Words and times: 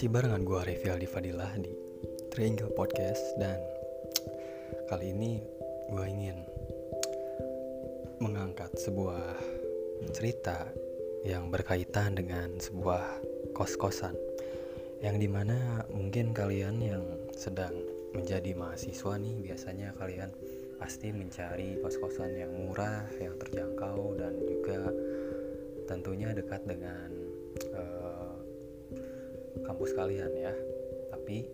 Masih 0.00 0.16
barengan 0.16 0.48
gue 0.48 0.60
Revi 0.64 0.88
Aldi 0.88 1.08
Fadilah 1.12 1.52
di 1.60 1.76
Triangle 2.32 2.72
Podcast 2.72 3.20
Dan 3.36 3.60
kali 4.88 5.12
ini 5.12 5.44
gue 5.92 6.06
ingin 6.08 6.40
mengangkat 8.16 8.72
sebuah 8.80 9.20
cerita 10.16 10.72
yang 11.20 11.52
berkaitan 11.52 12.16
dengan 12.16 12.48
sebuah 12.56 13.20
kos-kosan 13.52 14.16
Yang 15.04 15.16
di 15.20 15.28
mana 15.28 15.84
mungkin 15.92 16.32
kalian 16.32 16.80
yang 16.80 17.04
sedang 17.36 17.76
menjadi 18.16 18.56
mahasiswa 18.56 19.20
nih 19.20 19.52
Biasanya 19.52 19.92
kalian 20.00 20.32
pasti 20.80 21.12
mencari 21.12 21.76
kos-kosan 21.84 22.40
yang 22.40 22.56
murah, 22.56 23.04
yang 23.20 23.36
terjangkau 23.36 24.16
dan 24.16 24.32
juga 24.48 24.80
tentunya 25.84 26.32
dekat 26.32 26.64
dengan 26.64 27.12
uh, 27.76 27.99
kampus 29.80 29.96
kalian 29.96 30.28
ya. 30.36 30.52
Tapi 31.08 31.48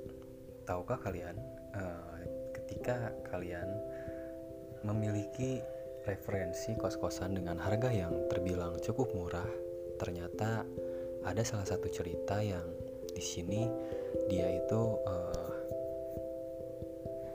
tahukah 0.66 0.98
kalian 0.98 1.38
uh, 1.78 2.18
ketika 2.58 3.14
kalian 3.30 3.70
memiliki 4.82 5.62
referensi 6.10 6.74
kos-kosan 6.74 7.38
dengan 7.38 7.54
harga 7.54 7.86
yang 7.86 8.26
terbilang 8.26 8.82
cukup 8.82 9.14
murah, 9.14 9.46
ternyata 10.02 10.66
ada 11.22 11.42
salah 11.46 11.70
satu 11.70 11.86
cerita 11.86 12.42
yang 12.42 12.66
di 13.14 13.22
sini 13.22 13.70
dia 14.26 14.58
itu 14.58 14.82
uh, 15.06 15.50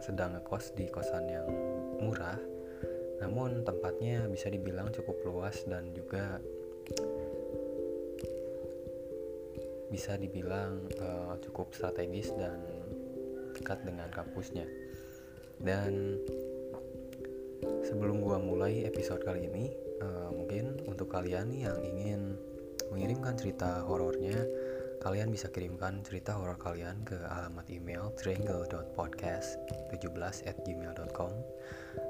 sedang 0.03 0.35
ngekos 0.35 0.75
di 0.75 0.91
kosan 0.91 1.23
yang 1.31 1.47
murah, 2.03 2.35
namun 3.23 3.63
tempatnya 3.63 4.27
bisa 4.27 4.51
dibilang 4.51 4.91
cukup 4.91 5.15
luas 5.23 5.63
dan 5.71 5.87
juga 5.95 6.43
bisa 9.91 10.15
dibilang 10.15 10.87
uh, 11.03 11.35
cukup 11.43 11.75
strategis 11.75 12.31
dan 12.39 12.63
dekat 13.53 13.83
dengan 13.83 14.07
kampusnya. 14.09 14.65
Dan 15.61 16.17
sebelum 17.85 18.23
gua 18.23 18.41
mulai 18.41 18.87
episode 18.87 19.21
kali 19.21 19.45
ini, 19.45 19.69
uh, 20.01 20.33
mungkin 20.33 20.81
untuk 20.87 21.13
kalian 21.13 21.53
yang 21.53 21.77
ingin 21.83 22.39
mengirimkan 22.89 23.37
cerita 23.37 23.85
horornya 23.85 24.41
kalian 25.01 25.33
bisa 25.33 25.49
kirimkan 25.49 26.05
cerita 26.05 26.37
horor 26.37 26.61
kalian 26.61 27.01
ke 27.01 27.17
alamat 27.25 27.65
email 27.73 28.13
triangle.podcast17 28.21 30.45
at 30.45 30.61
gmail.com 30.61 31.33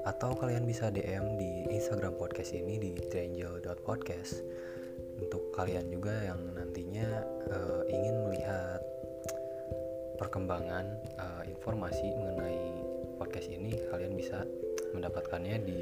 atau 0.04 0.36
kalian 0.36 0.68
bisa 0.68 0.92
DM 0.92 1.40
di 1.40 1.64
Instagram 1.72 2.20
podcast 2.20 2.52
ini 2.52 2.76
di 2.76 2.92
triangle.podcast 3.08 4.44
untuk 5.22 5.54
kalian 5.54 5.86
juga 5.86 6.12
yang 6.26 6.40
nantinya 6.50 7.22
uh, 7.54 7.82
ingin 7.86 8.26
melihat 8.26 8.82
perkembangan 10.18 10.86
uh, 11.18 11.42
informasi 11.46 12.10
mengenai 12.18 12.82
podcast 13.22 13.48
ini 13.50 13.78
kalian 13.90 14.18
bisa 14.18 14.42
mendapatkannya 14.90 15.56
di 15.62 15.80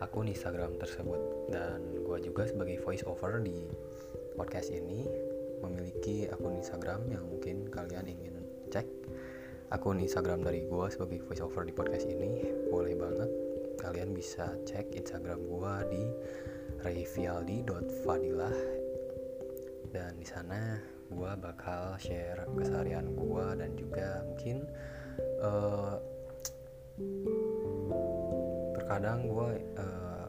akun 0.00 0.32
Instagram 0.32 0.80
tersebut. 0.80 1.52
Dan 1.52 2.00
gue 2.02 2.18
juga 2.24 2.48
sebagai 2.48 2.80
voice 2.80 3.04
over 3.04 3.44
di 3.44 3.68
podcast 4.34 4.72
ini 4.72 5.04
memiliki 5.60 6.30
akun 6.30 6.58
Instagram 6.58 7.10
yang 7.10 7.26
mungkin 7.26 7.66
kalian 7.68 8.06
ingin 8.06 8.34
cek. 8.70 8.86
Akun 9.68 10.00
Instagram 10.00 10.40
dari 10.40 10.64
gue 10.64 10.86
sebagai 10.88 11.20
voiceover 11.28 11.68
di 11.68 11.76
podcast 11.76 12.08
ini 12.08 12.40
boleh 12.72 12.96
banget. 12.96 13.28
Kalian 13.76 14.16
bisa 14.16 14.56
cek 14.64 14.96
Instagram 14.96 15.44
gue 15.44 15.74
di 15.92 16.04
rayfialdi.fadilah 16.82 18.56
dan 19.90 20.12
di 20.20 20.26
sana 20.28 20.78
gue 21.08 21.30
bakal 21.40 21.96
share 21.96 22.44
keseharian 22.54 23.16
gue 23.16 23.46
dan 23.56 23.70
juga 23.74 24.20
mungkin 24.28 24.68
uh, 25.40 25.96
terkadang 28.76 29.24
gue 29.24 29.48
uh, 29.80 30.26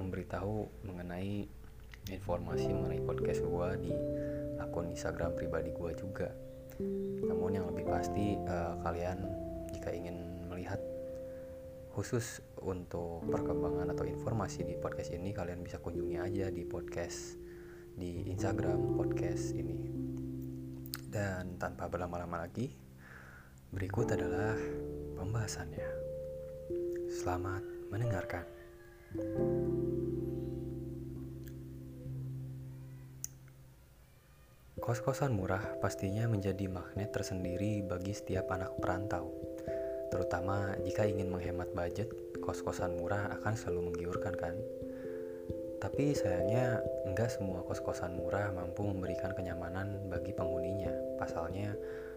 memberitahu 0.00 0.64
mengenai 0.88 1.44
informasi 2.10 2.72
mengenai 2.72 3.02
podcast 3.04 3.44
gue 3.44 3.68
di 3.86 3.92
akun 4.58 4.90
Instagram 4.90 5.36
pribadi 5.38 5.70
gue 5.70 5.90
juga. 5.94 6.32
Namun 7.28 7.54
yang 7.54 7.66
lebih 7.70 7.86
pasti 7.86 8.34
uh, 8.48 8.74
kalian 8.82 9.22
jika 9.70 9.92
ingin 9.94 10.48
melihat 10.50 10.80
khusus 11.92 12.40
untuk 12.62 13.26
perkembangan 13.26 13.90
atau 13.90 14.06
informasi 14.06 14.62
di 14.62 14.78
podcast 14.78 15.10
ini 15.14 15.34
kalian 15.34 15.66
bisa 15.66 15.82
kunjungi 15.82 16.16
aja 16.18 16.46
di 16.48 16.62
podcast 16.62 17.36
di 17.92 18.30
Instagram 18.30 18.96
podcast 18.96 19.52
ini 19.52 19.76
dan 21.12 21.60
tanpa 21.60 21.90
berlama-lama 21.90 22.46
lagi 22.46 22.72
berikut 23.74 24.14
adalah 24.14 24.56
pembahasannya 25.18 25.88
selamat 27.10 27.62
mendengarkan 27.92 28.46
Kos-kosan 34.82 35.38
murah 35.38 35.78
pastinya 35.78 36.26
menjadi 36.26 36.66
magnet 36.66 37.14
tersendiri 37.14 37.86
bagi 37.86 38.10
setiap 38.10 38.50
anak 38.50 38.74
perantau. 38.82 39.30
Terutama 40.10 40.74
jika 40.82 41.06
ingin 41.06 41.30
menghemat 41.30 41.70
budget, 41.70 42.10
kos-kosan 42.42 42.98
murah 42.98 43.30
akan 43.38 43.54
selalu 43.54 43.94
menggiurkan 43.94 44.34
kan? 44.34 44.58
Tapi 45.78 46.14
sayangnya 46.14 46.78
enggak 47.06 47.30
semua 47.30 47.62
kos-kosan 47.66 48.14
murah 48.14 48.50
mampu 48.54 48.86
memberikan 48.86 49.34
kenyamanan 49.34 50.10
bagi 50.10 50.30
penghuninya. 50.34 51.18
Pasalnya, 51.18 51.74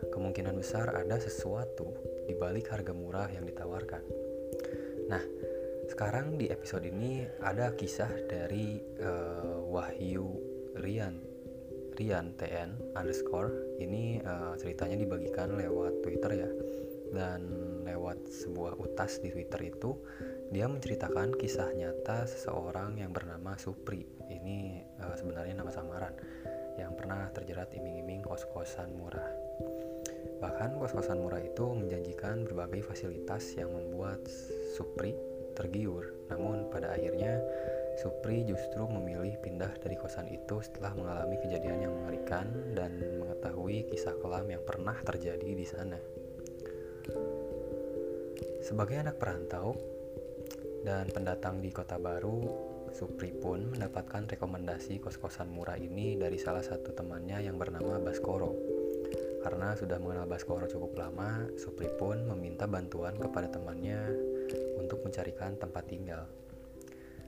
kemungkinan 0.10 0.54
besar 0.58 0.94
ada 0.94 1.18
sesuatu 1.18 1.94
di 2.26 2.34
balik 2.38 2.70
harga 2.70 2.94
murah 2.94 3.26
yang 3.30 3.46
ditawarkan. 3.46 4.02
Nah, 5.10 5.22
sekarang 5.90 6.38
di 6.42 6.50
episode 6.50 6.86
ini 6.86 7.26
ada 7.42 7.74
kisah 7.78 8.10
dari 8.26 8.82
uh, 9.02 9.62
Wahyu 9.70 10.30
Rian 10.82 11.22
Rian 11.96 12.36
TN 12.36 12.98
underscore 12.98 13.80
ini 13.80 14.20
uh, 14.20 14.58
ceritanya 14.60 15.00
dibagikan 15.00 15.56
lewat 15.56 16.04
Twitter 16.04 16.32
ya 16.44 16.50
dan 17.16 17.48
lewat 17.88 18.28
sebuah 18.28 18.76
utas 18.76 19.24
di 19.24 19.32
Twitter 19.32 19.72
itu 19.72 19.96
dia 20.52 20.68
menceritakan 20.68 21.34
kisah 21.40 21.72
nyata 21.72 22.28
seseorang 22.28 23.00
yang 23.00 23.16
bernama 23.16 23.56
Supri. 23.56 24.04
Ini 24.28 24.84
uh, 25.00 25.16
sebenarnya 25.16 25.56
nama 25.58 25.72
samaran 25.72 26.14
yang 26.76 26.92
pernah 26.94 27.32
terjerat 27.32 27.72
iming-iming 27.72 28.20
kos-kosan 28.28 28.92
murah. 29.00 29.32
Bahkan 30.44 30.76
kos-kosan 30.78 31.24
murah 31.24 31.40
itu 31.40 31.64
menjanjikan 31.64 32.44
berbagai 32.44 32.84
fasilitas 32.84 33.56
yang 33.56 33.72
membuat 33.72 34.20
Supri 34.76 35.16
tergiur. 35.56 36.12
Namun 36.28 36.68
pada 36.68 36.94
akhirnya 36.94 37.40
Supri 37.96 38.44
justru 38.44 38.84
memilih 38.92 39.40
pindah 39.40 39.72
dari 39.80 39.96
kosan 39.96 40.28
itu 40.28 40.60
setelah 40.60 40.92
mengalami 41.00 41.40
kejadian 41.40 41.88
yang 41.88 41.94
mengerikan 41.96 42.52
dan 42.76 43.00
mengetahui 43.24 43.88
kisah 43.88 44.12
kelam 44.20 44.52
yang 44.52 44.60
pernah 44.68 45.00
terjadi 45.00 45.56
di 45.56 45.64
sana. 45.64 45.96
Sebagai 48.66 48.98
anak 48.98 49.22
perantau 49.22 49.78
dan 50.86 51.10
pendatang 51.10 51.62
di 51.62 51.74
kota 51.74 51.98
baru, 52.02 52.42
Supri 52.96 53.36
pun 53.36 53.76
mendapatkan 53.76 54.24
rekomendasi 54.24 55.04
kos-kosan 55.04 55.52
murah 55.52 55.76
ini 55.76 56.16
dari 56.16 56.40
salah 56.40 56.64
satu 56.64 56.96
temannya 56.96 57.44
yang 57.44 57.60
bernama 57.60 58.00
Baskoro. 58.00 58.56
Karena 59.44 59.76
sudah 59.76 60.00
mengenal 60.00 60.26
Baskoro 60.32 60.64
cukup 60.64 60.96
lama, 60.96 61.44
Supri 61.60 61.92
pun 62.00 62.24
meminta 62.24 62.64
bantuan 62.72 63.20
kepada 63.20 63.52
temannya 63.52 64.00
untuk 64.80 65.04
mencarikan 65.04 65.60
tempat 65.60 65.84
tinggal. 65.92 66.24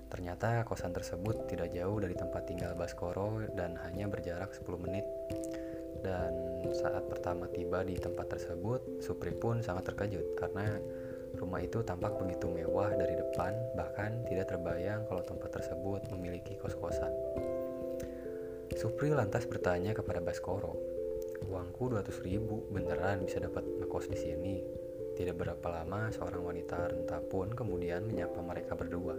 Ternyata 0.08 0.64
kosan 0.64 0.96
tersebut 0.96 1.52
tidak 1.52 1.76
jauh 1.76 2.00
dari 2.00 2.16
tempat 2.16 2.48
tinggal 2.48 2.72
Baskoro 2.80 3.44
dan 3.52 3.76
hanya 3.84 4.08
berjarak 4.08 4.56
10 4.56 4.64
menit. 4.80 5.04
Dan 6.08 6.64
saat 6.72 7.04
pertama 7.12 7.52
tiba 7.52 7.84
di 7.84 8.00
tempat 8.00 8.32
tersebut, 8.32 9.04
Supri 9.04 9.36
pun 9.36 9.60
sangat 9.60 9.92
terkejut 9.92 10.40
karena 10.40 10.80
rumah 11.36 11.60
itu 11.60 11.84
tampak 11.84 12.16
begitu 12.16 12.48
mewah 12.48 12.96
dari 12.96 13.20
depan, 13.20 13.52
bahkan 13.76 14.24
tidak 14.32 14.56
terbayang 14.56 15.04
kalau 15.12 15.20
tempat 15.28 15.52
tersebut 15.60 16.08
memiliki 16.16 16.56
kos-kosan. 16.56 17.12
Supri 18.72 19.12
lantas 19.12 19.44
bertanya 19.44 19.92
kepada 19.92 20.24
Baskoro, 20.24 20.80
uangku 21.52 21.92
200 21.92 22.24
ribu 22.24 22.64
beneran 22.72 23.28
bisa 23.28 23.44
dapat 23.44 23.68
ngekos 23.68 24.08
di 24.08 24.18
sini. 24.18 24.56
Tidak 25.18 25.36
berapa 25.36 25.68
lama 25.82 26.14
seorang 26.14 26.46
wanita 26.46 26.94
renta 26.94 27.20
pun 27.20 27.52
kemudian 27.52 28.06
menyapa 28.08 28.40
mereka 28.40 28.78
berdua. 28.78 29.18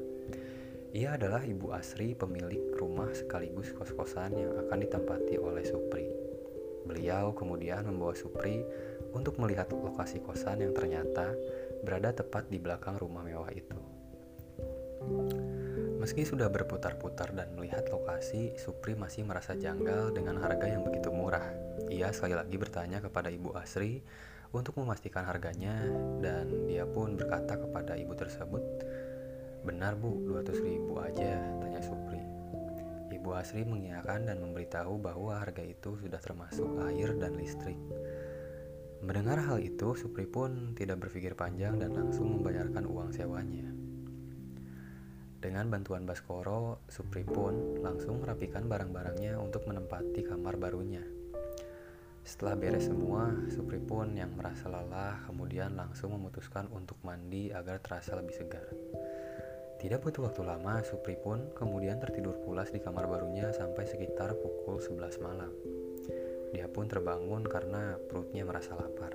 Ia 0.94 1.20
adalah 1.20 1.44
Ibu 1.44 1.68
Asri, 1.74 2.16
pemilik 2.16 2.72
rumah 2.72 3.12
sekaligus 3.12 3.76
kos-kosan 3.76 4.40
yang 4.40 4.56
akan 4.56 4.78
ditempati 4.88 5.36
oleh 5.36 5.60
Supri. 5.66 6.17
Beliau 6.88 7.36
kemudian 7.36 7.84
membawa 7.84 8.16
Supri 8.16 8.64
untuk 9.12 9.36
melihat 9.36 9.68
lokasi 9.68 10.24
kosan 10.24 10.64
yang 10.64 10.72
ternyata 10.72 11.36
berada 11.84 12.16
tepat 12.16 12.48
di 12.48 12.56
belakang 12.56 12.96
rumah 12.96 13.20
mewah 13.20 13.52
itu. 13.52 13.76
Meski 16.00 16.24
sudah 16.24 16.48
berputar-putar 16.48 17.36
dan 17.36 17.52
melihat 17.52 17.84
lokasi, 17.92 18.56
Supri 18.56 18.96
masih 18.96 19.28
merasa 19.28 19.52
janggal 19.52 20.16
dengan 20.16 20.40
harga 20.40 20.64
yang 20.64 20.80
begitu 20.80 21.12
murah. 21.12 21.44
Dia 21.84 22.08
sekali 22.16 22.32
lagi 22.32 22.56
bertanya 22.56 23.04
kepada 23.04 23.28
Ibu 23.28 23.52
Asri 23.52 24.00
untuk 24.48 24.80
memastikan 24.80 25.28
harganya 25.28 25.76
dan 26.24 26.64
dia 26.64 26.88
pun 26.88 27.20
berkata 27.20 27.60
kepada 27.60 27.92
ibu 28.00 28.16
tersebut, 28.16 28.64
Benar 29.60 29.98
bu, 30.00 30.24
200 30.24 30.64
ribu 30.64 30.96
aja, 31.02 31.36
tanya 31.60 31.82
Supri. 31.84 32.37
Ibu 33.28 33.36
Asri 33.36 33.60
mengiyakan 33.60 34.24
dan 34.24 34.40
memberitahu 34.40 35.04
bahwa 35.04 35.36
harga 35.36 35.60
itu 35.60 36.00
sudah 36.00 36.16
termasuk 36.16 36.64
air 36.88 37.12
dan 37.12 37.36
listrik. 37.36 37.76
Mendengar 39.04 39.36
hal 39.44 39.60
itu, 39.60 39.92
Supri 40.00 40.24
pun 40.24 40.72
tidak 40.72 41.04
berpikir 41.04 41.36
panjang 41.36 41.76
dan 41.76 41.92
langsung 41.92 42.40
membayarkan 42.40 42.88
uang 42.88 43.12
sewanya. 43.12 43.68
Dengan 45.44 45.68
bantuan 45.68 46.08
Baskoro, 46.08 46.80
Supri 46.88 47.28
pun 47.28 47.84
langsung 47.84 48.24
merapikan 48.24 48.64
barang-barangnya 48.64 49.36
untuk 49.36 49.68
menempati 49.68 50.24
kamar 50.24 50.56
barunya. 50.56 51.04
Setelah 52.24 52.56
beres 52.56 52.88
semua, 52.88 53.28
Supri 53.52 53.76
pun 53.76 54.16
yang 54.16 54.32
merasa 54.40 54.72
lelah 54.72 55.20
kemudian 55.28 55.76
langsung 55.76 56.16
memutuskan 56.16 56.64
untuk 56.72 56.96
mandi 57.04 57.52
agar 57.52 57.76
terasa 57.84 58.16
lebih 58.16 58.32
segar. 58.32 58.72
Tidak 59.78 60.02
butuh 60.02 60.26
waktu 60.26 60.42
lama, 60.42 60.82
Supri 60.82 61.14
pun 61.14 61.54
kemudian 61.54 62.02
tertidur 62.02 62.34
pulas 62.42 62.74
di 62.74 62.82
kamar 62.82 63.06
barunya 63.06 63.54
sampai 63.54 63.86
sekitar 63.86 64.34
pukul 64.34 64.82
11 64.82 65.22
malam. 65.22 65.54
Dia 66.50 66.66
pun 66.66 66.90
terbangun 66.90 67.46
karena 67.46 67.94
perutnya 67.94 68.42
merasa 68.42 68.74
lapar. 68.74 69.14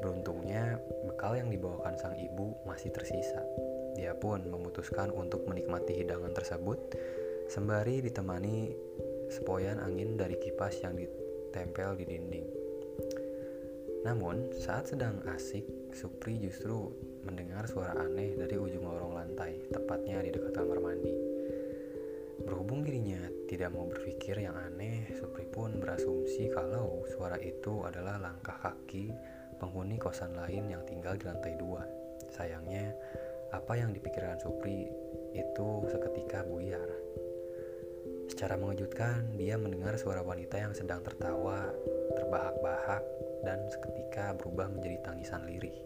Beruntungnya, 0.00 0.80
bekal 1.04 1.36
yang 1.36 1.52
dibawakan 1.52 2.00
sang 2.00 2.16
ibu 2.16 2.56
masih 2.64 2.88
tersisa. 2.96 3.44
Dia 3.92 4.16
pun 4.16 4.40
memutuskan 4.48 5.12
untuk 5.12 5.44
menikmati 5.44 6.00
hidangan 6.00 6.32
tersebut 6.32 6.80
sembari 7.52 8.00
ditemani 8.00 8.72
sepoyan 9.28 9.84
angin 9.84 10.16
dari 10.16 10.40
kipas 10.40 10.80
yang 10.80 10.96
ditempel 10.96 11.92
di 12.00 12.04
dinding. 12.08 12.46
Namun, 14.00 14.48
saat 14.56 14.88
sedang 14.88 15.20
asik, 15.28 15.92
Supri 15.92 16.40
justru 16.40 16.88
mendengar 17.24 17.68
suara 17.68 17.96
aneh 17.96 18.36
dari 18.36 18.56
ujung 18.56 18.86
lorong 18.86 19.14
lantai, 19.16 19.68
tepatnya 19.68 20.24
di 20.24 20.30
dekat 20.32 20.52
kamar 20.56 20.78
mandi. 20.80 21.14
Berhubung 22.40 22.80
dirinya 22.80 23.20
tidak 23.46 23.76
mau 23.76 23.84
berpikir 23.84 24.40
yang 24.40 24.56
aneh, 24.56 25.12
Supri 25.20 25.44
pun 25.44 25.76
berasumsi 25.76 26.48
kalau 26.48 27.04
suara 27.12 27.36
itu 27.36 27.84
adalah 27.84 28.16
langkah 28.16 28.56
kaki 28.56 29.12
penghuni 29.60 30.00
kosan 30.00 30.32
lain 30.32 30.72
yang 30.72 30.80
tinggal 30.88 31.12
di 31.20 31.28
lantai 31.28 31.54
dua. 31.60 31.84
Sayangnya, 32.32 32.96
apa 33.52 33.76
yang 33.76 33.92
dipikirkan 33.92 34.40
Supri 34.40 34.88
itu 35.36 35.68
seketika 35.90 36.40
buyar. 36.48 36.88
Secara 38.30 38.56
mengejutkan, 38.56 39.36
dia 39.36 39.60
mendengar 39.60 40.00
suara 40.00 40.24
wanita 40.24 40.56
yang 40.56 40.72
sedang 40.72 41.04
tertawa, 41.04 41.68
terbahak-bahak, 42.16 43.04
dan 43.44 43.68
seketika 43.68 44.32
berubah 44.38 44.70
menjadi 44.72 44.96
tangisan 45.04 45.44
lirih. 45.44 45.76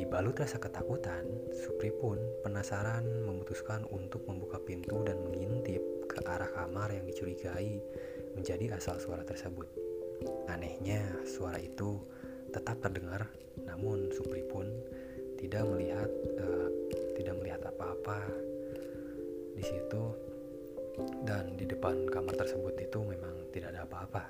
Dibalut 0.00 0.32
rasa 0.32 0.56
ketakutan, 0.56 1.28
Supri 1.52 1.92
pun 1.92 2.16
penasaran 2.40 3.04
memutuskan 3.20 3.84
untuk 3.92 4.24
membuka 4.24 4.56
pintu 4.56 5.04
dan 5.04 5.20
mengintip 5.20 5.84
ke 6.08 6.24
arah 6.24 6.48
kamar 6.56 6.88
yang 6.96 7.04
dicurigai 7.04 7.84
menjadi 8.32 8.80
asal 8.80 8.96
suara 8.96 9.28
tersebut. 9.28 9.68
Anehnya, 10.48 11.04
suara 11.28 11.60
itu 11.60 12.00
tetap 12.48 12.80
terdengar, 12.80 13.28
namun 13.60 14.08
Supri 14.16 14.40
pun 14.48 14.72
tidak 15.36 15.68
melihat 15.68 16.08
uh, 16.40 16.68
tidak 17.20 17.36
melihat 17.36 17.60
apa-apa 17.68 18.24
di 19.52 19.64
situ 19.68 20.16
dan 21.28 21.60
di 21.60 21.68
depan 21.68 22.08
kamar 22.08 22.40
tersebut 22.40 22.72
itu 22.80 23.04
memang 23.04 23.52
tidak 23.52 23.76
ada 23.76 23.84
apa-apa. 23.84 24.24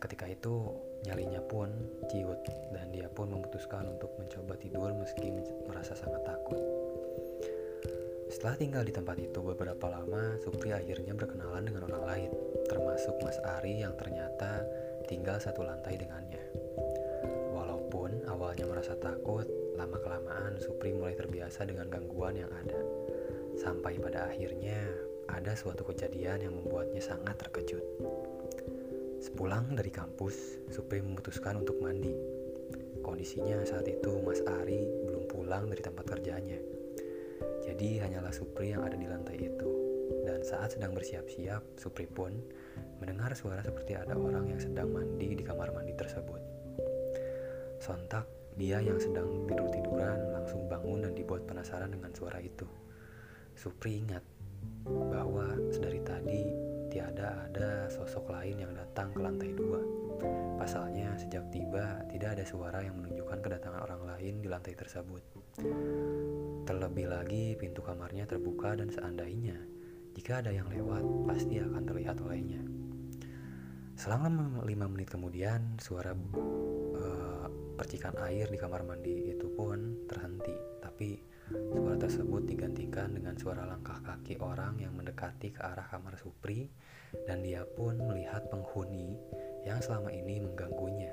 Seketika 0.00 0.32
itu 0.32 0.64
nyalinya 1.04 1.44
pun 1.44 1.68
ciut 2.08 2.40
dan 2.72 2.88
dia 2.88 3.04
pun 3.12 3.28
memutuskan 3.36 3.84
untuk 3.84 4.08
mencoba 4.16 4.56
tidur 4.56 4.96
meski 4.96 5.28
merasa 5.68 5.92
sangat 5.92 6.24
takut. 6.24 6.56
Setelah 8.32 8.56
tinggal 8.56 8.82
di 8.88 8.96
tempat 8.96 9.20
itu 9.20 9.44
beberapa 9.44 9.92
lama, 9.92 10.40
Supri 10.40 10.72
akhirnya 10.72 11.12
berkenalan 11.12 11.68
dengan 11.68 11.84
orang 11.92 12.04
lain, 12.16 12.30
termasuk 12.72 13.12
Mas 13.20 13.36
Ari 13.60 13.84
yang 13.84 13.92
ternyata 14.00 14.64
tinggal 15.04 15.36
satu 15.36 15.68
lantai 15.68 16.00
dengannya. 16.00 16.48
Walaupun 17.52 18.24
awalnya 18.24 18.64
merasa 18.72 18.96
takut, 18.96 19.44
Lama-kelamaan 19.76 20.56
Supri 20.60 20.96
mulai 20.96 21.12
terbiasa 21.12 21.68
dengan 21.68 21.92
gangguan 21.92 22.40
yang 22.40 22.48
ada. 22.48 22.80
Sampai 23.60 24.00
pada 24.00 24.32
akhirnya 24.32 24.80
ada 25.28 25.52
suatu 25.52 25.84
kejadian 25.84 26.48
yang 26.48 26.56
membuatnya 26.56 27.04
sangat 27.04 27.36
terkejut. 27.36 27.84
Sepulang 29.20 29.76
dari 29.76 29.92
kampus, 29.92 30.64
Supri 30.72 31.04
memutuskan 31.04 31.60
untuk 31.60 31.76
mandi. 31.84 32.16
Kondisinya 33.04 33.60
saat 33.68 33.84
itu 33.84 34.16
Mas 34.24 34.40
Ari 34.48 34.80
belum 35.04 35.28
pulang 35.28 35.68
dari 35.68 35.84
tempat 35.84 36.08
kerjanya. 36.08 36.56
Jadi 37.60 38.00
hanyalah 38.00 38.32
Supri 38.32 38.72
yang 38.72 38.80
ada 38.80 38.96
di 38.96 39.04
lantai 39.04 39.36
itu. 39.44 39.70
Dan 40.24 40.40
saat 40.40 40.72
sedang 40.72 40.96
bersiap-siap, 40.96 41.76
Supri 41.76 42.08
pun 42.08 42.32
mendengar 42.96 43.36
suara 43.36 43.60
seperti 43.60 43.92
ada 43.92 44.16
orang 44.16 44.56
yang 44.56 44.60
sedang 44.60 44.88
mandi 44.88 45.36
di 45.36 45.44
kamar 45.44 45.68
mandi 45.76 45.92
tersebut. 45.92 46.40
Sontak 47.76 48.24
dia 48.56 48.80
yang 48.80 48.96
sedang 48.96 49.44
tidur-tiduran 49.44 50.32
langsung 50.32 50.64
bangun 50.64 51.04
dan 51.04 51.12
dibuat 51.12 51.44
penasaran 51.44 51.92
dengan 51.92 52.08
suara 52.16 52.40
itu. 52.40 52.64
Supri 53.52 54.00
ingat 54.00 54.24
bahwa 54.88 55.60
sedari 55.68 56.00
tadi 56.00 56.69
tiada 56.90 57.46
ada 57.46 57.86
sosok 57.86 58.34
lain 58.34 58.66
yang 58.66 58.74
datang 58.74 59.14
ke 59.14 59.22
lantai 59.22 59.54
dua. 59.54 59.80
Pasalnya, 60.58 61.16
sejak 61.16 61.48
tiba 61.48 62.04
tidak 62.12 62.36
ada 62.36 62.44
suara 62.44 62.84
yang 62.84 63.00
menunjukkan 63.00 63.38
kedatangan 63.40 63.80
orang 63.86 64.02
lain 64.04 64.42
di 64.42 64.48
lantai 64.50 64.76
tersebut. 64.76 65.22
Terlebih 66.68 67.06
lagi, 67.08 67.56
pintu 67.56 67.80
kamarnya 67.80 68.28
terbuka 68.28 68.76
dan 68.76 68.92
seandainya 68.92 69.56
jika 70.20 70.42
ada 70.42 70.50
yang 70.50 70.66
lewat, 70.66 71.06
pasti 71.24 71.62
akan 71.62 71.82
terlihat 71.86 72.18
olehnya. 72.20 72.60
Selama 73.94 74.60
lima 74.66 74.90
menit 74.90 75.12
kemudian, 75.12 75.78
suara 75.78 76.12
uh, 76.12 77.46
percikan 77.78 78.16
air 78.26 78.50
di 78.50 78.58
kamar 78.58 78.82
mandi 78.82 79.30
itu 79.30 79.46
pun 79.54 80.04
terhenti, 80.10 80.52
tapi 80.82 81.14
suara 81.50 81.98
tersebut 81.98 82.46
digantikan 82.46 83.10
dengan 83.10 83.34
suara 83.34 83.66
langkah 83.66 83.98
kaki 84.06 84.38
orang 84.38 84.78
yang 84.78 84.94
mendekati 84.94 85.50
ke 85.50 85.58
arah 85.58 85.82
kamar 85.90 86.14
Supri 86.14 86.70
dan 87.26 87.42
dia 87.42 87.66
pun 87.66 87.98
melihat 87.98 88.46
penghuni 88.46 89.18
yang 89.66 89.82
selama 89.82 90.14
ini 90.14 90.38
mengganggunya. 90.38 91.10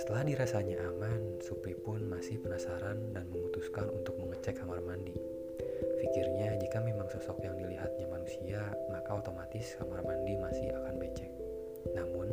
Setelah 0.00 0.24
dirasanya 0.24 0.80
aman, 0.88 1.44
Supri 1.44 1.76
pun 1.76 2.08
masih 2.08 2.40
penasaran 2.40 3.12
dan 3.12 3.28
memutuskan 3.28 3.84
untuk 3.92 4.16
mengecek 4.16 4.56
kamar 4.56 4.80
mandi. 4.80 5.16
Pikirnya 6.00 6.56
jika 6.56 6.80
memang 6.80 7.12
sosok 7.12 7.44
yang 7.44 7.60
dilihatnya 7.60 8.08
manusia, 8.08 8.64
maka 8.88 9.12
otomatis 9.12 9.76
kamar 9.76 10.00
mandi 10.00 10.40
masih 10.40 10.72
akan 10.72 10.96
becek. 10.96 11.28
Namun, 11.92 12.32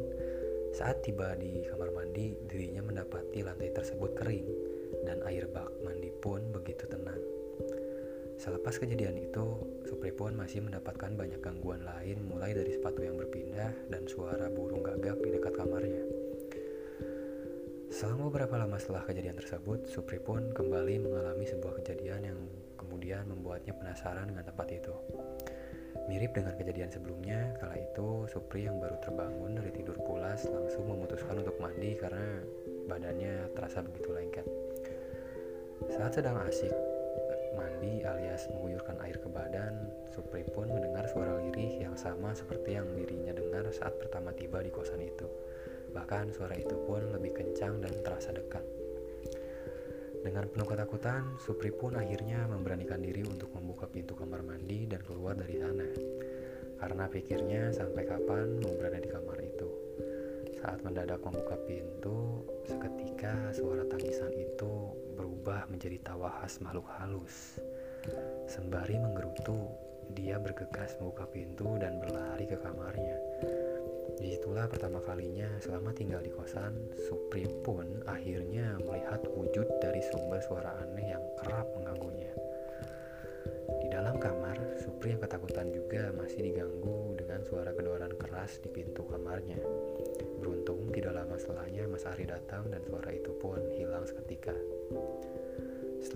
saat 0.71 1.03
tiba 1.03 1.35
di 1.35 1.67
kamar 1.67 1.91
mandi, 1.91 2.39
dirinya 2.47 2.87
mendapati 2.87 3.43
lantai 3.43 3.75
tersebut 3.75 4.15
kering 4.15 4.76
dan 5.03 5.21
air 5.27 5.45
bak 5.51 5.69
mandi 5.83 6.09
pun 6.23 6.41
begitu 6.49 6.87
tenang. 6.89 7.19
Selepas 8.37 8.77
kejadian 8.77 9.17
itu, 9.17 9.45
Supri 9.89 10.13
pun 10.13 10.37
masih 10.37 10.61
mendapatkan 10.61 11.09
banyak 11.17 11.41
gangguan 11.41 11.81
lain 11.81 12.21
mulai 12.29 12.53
dari 12.53 12.69
sepatu 12.69 13.01
yang 13.01 13.17
berpindah 13.17 13.73
dan 13.89 14.05
suara 14.05 14.45
burung 14.53 14.85
gagak 14.85 15.17
di 15.25 15.33
dekat 15.33 15.57
kamarnya. 15.57 16.05
Selama 17.89 18.29
beberapa 18.29 18.61
lama 18.61 18.77
setelah 18.77 19.09
kejadian 19.09 19.41
tersebut, 19.41 19.89
Supri 19.89 20.21
pun 20.21 20.53
kembali 20.53 21.01
mengalami 21.01 21.49
sebuah 21.49 21.81
kejadian 21.81 22.29
yang 22.29 22.39
kemudian 22.77 23.25
membuatnya 23.25 23.73
penasaran 23.73 24.29
dengan 24.29 24.45
tempat 24.45 24.69
itu. 24.69 24.93
Mirip 26.05 26.37
dengan 26.37 26.53
kejadian 26.55 26.93
sebelumnya, 26.93 27.57
kala 27.57 27.73
itu 27.73 28.29
Supri 28.29 28.69
yang 28.69 28.77
baru 28.77 29.01
terbangun 29.01 29.57
dari 29.57 29.73
tidur 29.73 29.97
pulas 29.97 30.45
langsung 30.45 30.85
memutuskan 30.85 31.41
untuk 31.41 31.57
mandi 31.57 31.97
karena 31.97 32.45
badannya 32.85 33.49
terasa 33.57 33.81
begitu 33.81 34.13
lengket. 34.13 34.56
Saat 35.97 36.13
sedang 36.13 36.37
asik 36.45 36.69
mandi 37.57 38.05
alias 38.05 38.45
mengguyurkan 38.53 39.01
air 39.01 39.17
ke 39.17 39.25
badan, 39.33 39.89
Supri 40.13 40.45
pun 40.45 40.69
mendengar 40.69 41.09
suara 41.09 41.41
lirih 41.41 41.81
yang 41.81 41.97
sama 41.97 42.37
seperti 42.37 42.77
yang 42.77 42.85
dirinya 42.93 43.33
dengar 43.33 43.65
saat 43.73 43.97
pertama 43.97 44.29
tiba 44.29 44.61
di 44.61 44.69
kosan 44.69 45.01
itu. 45.01 45.25
Bahkan 45.97 46.37
suara 46.37 46.53
itu 46.53 46.77
pun 46.85 47.01
lebih 47.09 47.33
kencang 47.33 47.81
dan 47.81 47.89
terasa 48.05 48.29
dekat. 48.29 48.61
Dengan 50.21 50.45
penuh 50.53 50.69
ketakutan, 50.69 51.33
Supri 51.41 51.73
pun 51.73 51.97
akhirnya 51.97 52.45
memberanikan 52.45 53.01
diri 53.01 53.25
untuk 53.25 53.49
membuka 53.57 53.89
pintu 53.89 54.13
kamar 54.13 54.45
mandi 54.45 54.85
dan 54.85 55.01
keluar 55.01 55.33
dari 55.33 55.57
sana. 55.57 55.89
Karena 56.77 57.09
pikirnya 57.09 57.73
sampai 57.73 58.05
kapan 58.05 58.61
mau 58.61 58.73
berada 58.77 59.01
di 59.01 59.09
kamar 59.09 59.41
itu. 59.41 59.69
Saat 60.61 60.85
mendadak 60.85 61.25
membuka 61.25 61.57
pintu, 61.65 62.45
seketika 62.69 63.49
suara 63.49 63.81
tangisan 63.89 64.29
itu 64.37 64.93
berubah 65.47 65.71
menjadi 65.71 66.03
tawa 66.03 66.27
khas 66.27 66.59
makhluk 66.59 66.83
halus. 66.99 67.63
Sembari 68.51 68.99
menggerutu, 68.99 69.55
dia 70.11 70.35
bergegas 70.43 70.99
membuka 70.99 71.23
pintu 71.23 71.79
dan 71.79 72.03
berlari 72.03 72.43
ke 72.51 72.59
kamarnya. 72.59 73.15
itulah 74.19 74.67
pertama 74.67 74.99
kalinya 75.07 75.47
selama 75.63 75.95
tinggal 75.95 76.19
di 76.19 76.35
kosan, 76.35 76.75
Supri 77.07 77.47
pun 77.63 77.87
akhirnya 78.11 78.75
melihat 78.83 79.23
wujud 79.23 79.63
dari 79.79 80.03
sumber 80.11 80.43
suara 80.43 80.83
aneh 80.83 81.15
yang 81.15 81.23
kerap 81.39 81.63
mengganggunya. 81.79 82.35
Di 83.79 83.87
dalam 83.87 84.19
kamar, 84.19 84.83
Supri 84.83 85.15
yang 85.15 85.23
ketakutan 85.23 85.71
juga 85.71 86.11
masih 86.11 86.43
diganggu 86.43 87.15
dengan 87.15 87.39
suara 87.47 87.71
gedoran 87.71 88.11
keras 88.19 88.59
di 88.59 88.67
pintu 88.67 89.07
kamarnya. 89.07 89.63
Beruntung 90.43 90.91
tidak 90.91 91.15
lama 91.23 91.39
setelahnya 91.39 91.87
Mas 91.87 92.03
Ari 92.03 92.27
datang 92.27 92.67
dan 92.67 92.83
suara 92.83 93.15
itu 93.15 93.31
pun 93.39 93.63
hilang 93.79 94.03
seketika. 94.03 94.51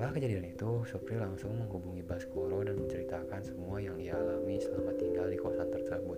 Setelah 0.01 0.17
kejadian 0.17 0.49
itu, 0.49 0.71
Supri 0.89 1.13
langsung 1.13 1.61
menghubungi 1.61 2.01
Baskoro 2.01 2.65
dan 2.65 2.73
menceritakan 2.73 3.37
semua 3.45 3.77
yang 3.77 4.01
ia 4.01 4.17
alami 4.17 4.57
selama 4.57 4.97
tinggal 4.97 5.29
di 5.29 5.37
kosan 5.37 5.69
tersebut. 5.69 6.17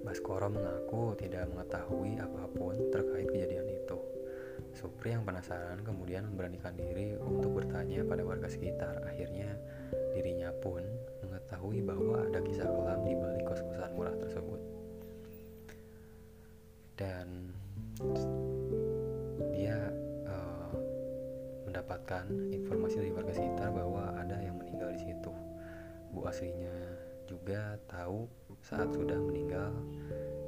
Baskoro 0.00 0.48
mengaku 0.48 1.20
tidak 1.20 1.52
mengetahui 1.52 2.16
apa 2.16 2.48
pun 2.56 2.72
terkait 2.88 3.28
kejadian 3.28 3.68
itu. 3.68 4.00
Supri 4.72 5.12
yang 5.12 5.28
penasaran 5.28 5.84
kemudian 5.84 6.32
memberanikan 6.32 6.72
diri 6.80 7.12
untuk 7.20 7.60
bertanya 7.60 8.08
pada 8.08 8.24
warga 8.24 8.48
sekitar. 8.48 9.04
Akhirnya 9.04 9.60
dirinya 10.16 10.48
pun 10.64 10.80
mengetahui 11.20 11.84
bahwa 11.84 12.24
ada 12.24 12.40
kisah 12.40 12.64
kelam 12.64 13.04
di 13.04 13.20
balik 13.20 13.44
kos-kosan 13.52 13.92
murah 13.92 14.16
tersebut. 14.16 14.60
Dan 16.96 17.52
mendapatkan 21.90 22.54
informasi 22.54 23.02
dari 23.02 23.10
warga 23.10 23.34
sekitar 23.34 23.74
bahwa 23.74 24.14
ada 24.14 24.38
yang 24.38 24.54
meninggal 24.62 24.94
di 24.94 25.10
situ. 25.10 25.34
Bu 26.14 26.22
aslinya 26.22 26.70
juga 27.26 27.82
tahu 27.90 28.30
saat 28.62 28.94
sudah 28.94 29.18
meninggal 29.18 29.74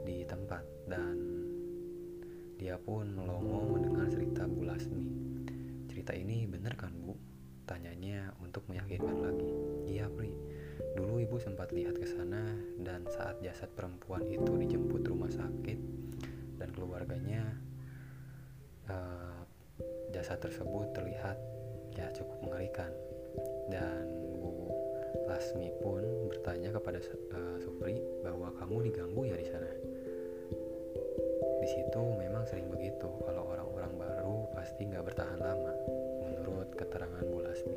di 0.06 0.22
tempat 0.22 0.62
dan 0.86 1.18
dia 2.62 2.78
pun 2.78 3.10
melongo 3.18 3.74
mendengar 3.74 4.06
cerita 4.06 4.46
Bu 4.46 4.70
Lasmi. 4.70 5.02
Cerita 5.90 6.14
ini 6.14 6.46
benar 6.46 6.78
kan 6.78 6.94
Bu? 6.94 7.18
Tanyanya 7.66 8.38
untuk 8.38 8.62
meyakinkan 8.70 9.18
lagi. 9.18 9.50
Iya 9.90 10.06
Pri, 10.14 10.30
dulu 10.94 11.26
ibu 11.26 11.42
sempat 11.42 11.74
lihat 11.74 11.98
ke 11.98 12.06
sana 12.06 12.54
dan 12.78 13.02
saat 13.10 13.42
jasad 13.42 13.74
perempuan 13.74 14.22
itu 14.30 14.62
dijemput 14.62 15.02
rumah 15.10 15.34
sakit 15.34 15.78
dan 16.62 16.70
keluarganya 16.70 17.58
uh, 18.86 19.42
jasad 20.22 20.38
tersebut 20.38 20.86
terlihat 20.94 21.34
ya 21.98 22.06
cukup 22.14 22.38
mengerikan 22.46 22.94
dan 23.66 24.06
Lasmi 25.26 25.74
pun 25.82 26.30
bertanya 26.30 26.70
kepada 26.70 27.02
uh, 27.34 27.58
Supri 27.58 27.98
bahwa 28.22 28.54
kamu 28.54 28.86
diganggu 28.86 29.22
ya 29.26 29.36
di 29.36 29.46
sana. 29.48 29.70
Di 31.58 31.68
situ 31.68 32.02
memang 32.20 32.46
sering 32.46 32.70
begitu. 32.70 33.10
Kalau 33.26 33.50
orang-orang 33.50 33.92
baru 33.98 34.46
pasti 34.54 34.86
nggak 34.88 35.04
bertahan 35.10 35.40
lama, 35.40 35.72
menurut 36.22 36.70
keterangan 36.78 37.22
Bu 37.26 37.38
Lasmi. 37.42 37.76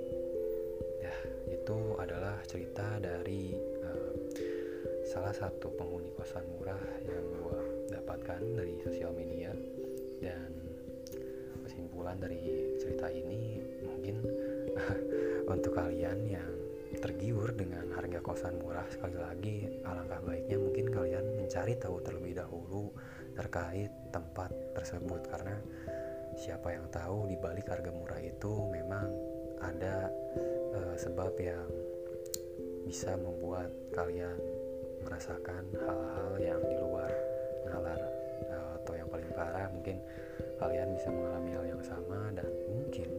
Ya, 1.02 1.16
itu 1.50 1.78
adalah 1.98 2.40
cerita 2.46 3.02
dari 3.02 3.58
uh, 3.84 4.12
salah 5.08 5.34
satu 5.34 5.72
penghuni 5.74 6.12
kosan 6.14 6.44
murah 6.56 6.82
yang 7.08 7.26
gue 7.40 7.62
dapatkan 7.94 8.42
dari 8.58 8.78
sosial 8.84 9.16
media 9.16 9.54
kesimpulan 12.16 12.32
dari 12.32 12.40
cerita 12.80 13.08
ini 13.12 13.60
mungkin 13.84 14.16
untuk 15.54 15.72
kalian 15.76 16.20
yang 16.24 16.52
tergiur 16.96 17.52
dengan 17.52 17.92
harga 17.92 18.24
kosan 18.24 18.56
murah 18.64 18.88
sekali 18.88 19.20
lagi 19.20 19.58
alangkah 19.84 20.24
baiknya 20.24 20.56
mungkin 20.56 20.86
kalian 20.88 21.26
mencari 21.36 21.76
tahu 21.76 22.00
terlebih 22.00 22.40
dahulu 22.40 22.96
terkait 23.36 23.92
tempat 24.16 24.48
tersebut. 24.72 25.28
Karena 25.28 25.60
siapa 26.40 26.72
yang 26.72 26.88
tahu 26.88 27.28
di 27.28 27.36
balik 27.36 27.68
harga 27.68 27.92
murah 27.92 28.22
itu 28.24 28.52
memang 28.72 29.12
ada 29.60 30.08
uh, 30.72 30.96
sebab 30.96 31.36
yang 31.36 31.68
bisa 32.88 33.20
membuat 33.20 33.76
kalian 33.92 34.40
merasakan 35.04 35.68
hal-hal 35.76 36.32
yang 36.40 36.62
di 36.64 36.76
luar 36.80 36.95
kalian 40.56 40.96
bisa 40.96 41.10
mengalami 41.12 41.52
hal 41.52 41.66
yang 41.68 41.84
sama 41.84 42.32
dan 42.32 42.48
mungkin 42.72 43.10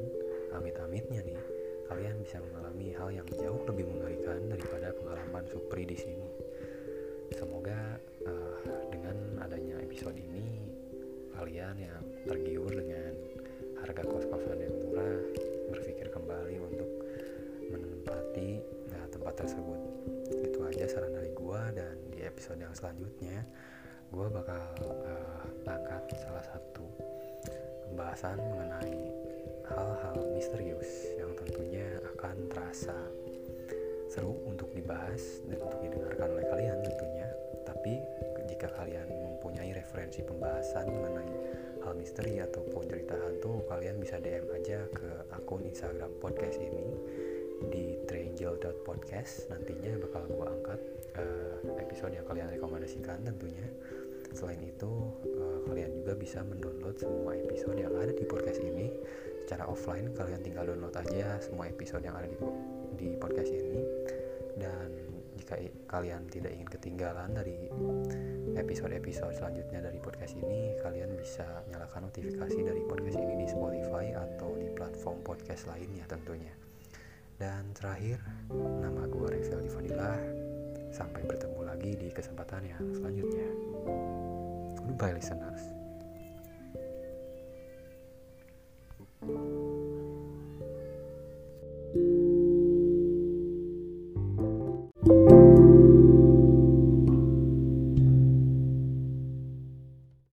amit-amitnya 0.56 1.20
nih 1.20 1.40
kalian 1.86 2.16
bisa 2.18 2.42
mengalami 2.42 2.90
hal 2.96 3.08
yang 3.12 3.28
jauh 3.30 3.62
lebih 3.70 3.86
mengerikan 3.86 4.40
daripada 4.50 4.90
pengalaman 4.96 5.44
Supri 5.46 5.86
di 5.86 5.94
sini. 5.94 6.28
Semoga 7.34 7.98
uh, 8.26 8.58
dengan 8.90 9.16
adanya 9.42 9.78
episode 9.82 10.18
ini 10.18 10.66
kalian 11.36 11.76
yang 11.78 12.02
tergiur 12.26 12.72
dengan 12.72 13.12
harga 13.82 14.02
kos-kosan 14.02 14.58
yang 14.58 14.74
murah 14.82 15.20
berpikir 15.70 16.08
kembali 16.10 16.56
untuk 16.58 16.90
menempati 17.70 18.62
nah, 18.90 19.04
tempat 19.12 19.34
tersebut. 19.46 19.80
Itu 20.42 20.58
aja 20.66 20.84
saran 20.90 21.14
dari 21.14 21.30
gua 21.34 21.70
dan 21.70 21.98
di 22.10 22.24
episode 22.24 22.58
yang 22.58 22.74
selanjutnya 22.74 23.46
gua 24.10 24.26
bakal 24.30 24.64
uh, 25.06 25.44
angkat 25.66 26.18
salah 26.18 26.42
satu 26.42 26.86
pembahasan 27.96 28.36
mengenai 28.36 29.08
hal-hal 29.72 30.20
misterius 30.36 31.16
yang 31.16 31.32
tentunya 31.32 31.88
akan 32.12 32.44
terasa 32.52 32.92
seru 34.12 34.36
untuk 34.44 34.68
dibahas 34.76 35.40
dan 35.48 35.56
untuk 35.64 35.80
didengarkan 35.80 36.28
oleh 36.36 36.44
kalian 36.44 36.76
tentunya. 36.84 37.24
Tapi 37.64 37.96
jika 38.52 38.68
kalian 38.76 39.08
mempunyai 39.08 39.72
referensi 39.72 40.20
pembahasan 40.20 40.92
mengenai 40.92 41.32
hal 41.88 41.96
misteri 41.96 42.36
ataupun 42.36 42.84
cerita 42.84 43.16
hantu 43.16 43.64
kalian 43.64 43.96
bisa 43.96 44.20
DM 44.20 44.44
aja 44.52 44.84
ke 44.92 45.08
akun 45.32 45.64
Instagram 45.64 46.12
podcast 46.20 46.60
ini 46.60 46.92
di 47.72 47.96
triangle.podcast 48.04 49.48
nantinya 49.48 50.04
bakal 50.04 50.28
gue 50.28 50.46
angkat 50.52 50.80
uh, 51.16 51.80
episode 51.80 52.12
yang 52.12 52.28
kalian 52.28 52.52
rekomendasikan 52.52 53.24
tentunya 53.24 53.64
selain 54.36 54.60
itu 54.60 54.92
uh, 55.40 55.58
kalian 55.64 55.90
juga 55.96 56.12
bisa 56.12 56.44
mendownload 56.44 57.00
semua 57.00 57.32
episode 57.32 57.80
yang 57.80 57.96
ada 57.96 58.12
di 58.12 58.24
podcast 58.28 58.60
ini. 58.60 58.92
Secara 59.48 59.64
offline 59.64 60.12
kalian 60.12 60.44
tinggal 60.44 60.68
download 60.68 60.92
aja 60.92 61.40
semua 61.40 61.70
episode 61.70 62.04
yang 62.04 62.14
ada 62.14 62.28
di 62.28 62.36
di 63.00 63.08
podcast 63.16 63.48
ini. 63.48 63.80
Dan 64.56 64.88
jika 65.40 65.56
kalian 65.88 66.28
tidak 66.28 66.52
ingin 66.52 66.68
ketinggalan 66.68 67.30
dari 67.32 67.68
episode-episode 68.56 69.36
selanjutnya 69.36 69.84
dari 69.84 70.00
podcast 70.00 70.34
ini 70.36 70.74
kalian 70.80 71.12
bisa 71.16 71.44
nyalakan 71.70 72.08
notifikasi 72.08 72.58
dari 72.64 72.82
podcast 72.88 73.20
ini 73.20 73.44
di 73.44 73.46
Spotify 73.46 74.16
atau 74.16 74.56
di 74.56 74.68
platform 74.72 75.20
podcast 75.24 75.68
lainnya 75.68 76.04
tentunya. 76.08 76.52
Dan 77.36 77.76
terakhir 77.76 78.20
nama 78.50 79.04
gue 79.04 79.28
Revel 79.28 79.60
Divanilah 79.60 80.45
sampai 80.96 81.20
bertemu 81.28 81.60
lagi 81.60 81.92
di 81.92 82.08
kesempatan 82.08 82.64
yang 82.64 82.84
selanjutnya 82.96 83.48
goodbye 84.80 85.12
listeners 85.12 85.76
Thank 89.26 89.40
you. 89.40 89.55